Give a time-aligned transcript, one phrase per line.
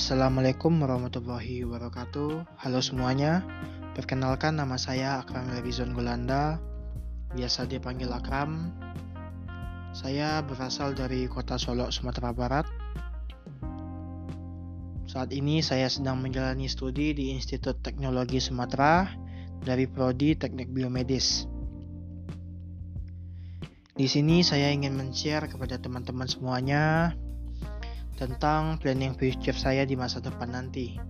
[0.00, 2.56] Assalamualaikum warahmatullahi wabarakatuh.
[2.56, 3.44] Halo semuanya.
[3.92, 6.56] Perkenalkan nama saya Akram Levizon Golanda.
[7.36, 8.72] Biasa dipanggil Akram.
[9.92, 12.64] Saya berasal dari kota Solo, Sumatera Barat.
[15.04, 19.04] Saat ini saya sedang menjalani studi di Institut Teknologi Sumatera
[19.60, 21.44] dari prodi Teknik Biomedis.
[24.00, 27.12] Di sini saya ingin men-share kepada teman-teman semuanya
[28.20, 31.00] tentang planning future saya di masa depan nanti.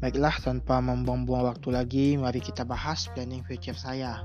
[0.00, 4.24] Baiklah, tanpa membuang-buang waktu lagi, mari kita bahas planning future saya.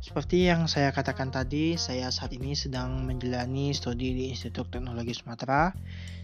[0.00, 5.76] Seperti yang saya katakan tadi, saya saat ini sedang menjalani studi di Institut Teknologi Sumatera.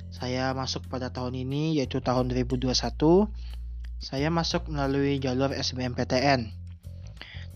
[0.08, 2.72] Saya masuk pada tahun ini, yaitu tahun 2021.
[4.00, 6.57] Saya masuk melalui jalur SBMPTN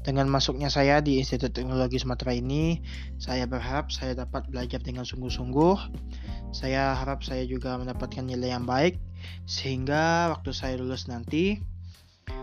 [0.02, 2.82] dengan masuknya saya di Institut Teknologi Sumatera ini,
[3.22, 5.76] saya berharap saya dapat belajar dengan sungguh-sungguh.
[6.50, 8.98] Saya harap saya juga mendapatkan nilai yang baik
[9.46, 11.62] sehingga waktu saya lulus nanti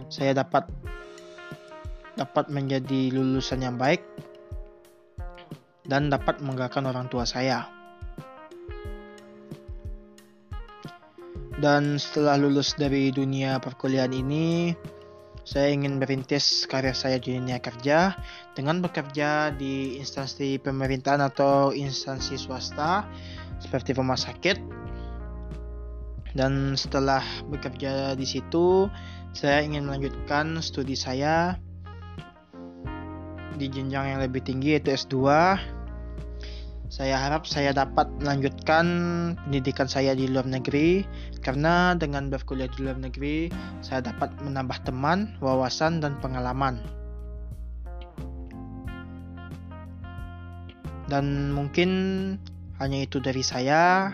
[0.07, 0.71] saya dapat
[2.15, 4.03] dapat menjadi lulusan yang baik
[5.87, 7.67] dan dapat membanggakan orang tua saya.
[11.59, 14.71] Dan setelah lulus dari dunia perkuliahan ini,
[15.47, 18.15] saya ingin merintis karir saya di dunia kerja
[18.53, 23.07] dengan bekerja di instansi pemerintahan atau instansi swasta
[23.59, 24.57] seperti rumah sakit.
[26.37, 28.85] Dan setelah bekerja di situ,
[29.33, 31.57] saya ingin melanjutkan studi saya
[33.59, 35.15] di jenjang yang lebih tinggi yaitu S2
[36.89, 38.85] saya harap saya dapat melanjutkan
[39.45, 41.05] pendidikan saya di luar negeri
[41.45, 43.53] karena dengan berkuliah di luar negeri
[43.85, 46.81] saya dapat menambah teman, wawasan dan pengalaman.
[51.05, 51.89] Dan mungkin
[52.81, 54.09] hanya itu dari saya.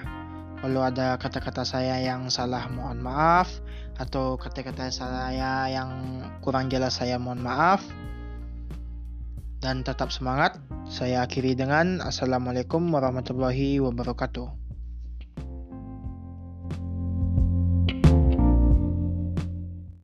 [0.59, 3.51] Kalau ada kata-kata saya yang salah mohon maaf
[3.95, 7.83] atau kata-kata saya yang kurang jelas saya mohon maaf
[9.65, 10.61] dan tetap semangat.
[10.85, 14.64] Saya akhiri dengan Assalamualaikum warahmatullahi wabarakatuh.